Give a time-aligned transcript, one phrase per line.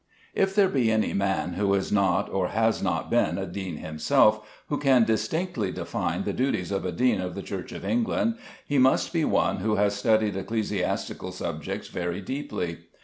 [0.33, 4.63] If there be any man, who is not or has not been a Dean himself,
[4.67, 8.79] who can distinctly define the duties of a Dean of the Church of England, he
[8.79, 12.79] must be one who has studied ecclesiastical subjects very deeply.